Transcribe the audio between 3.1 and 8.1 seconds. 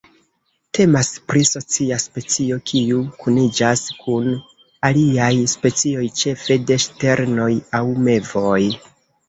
kuniĝas kun aliaj specioj ĉefe de ŝternoj aŭ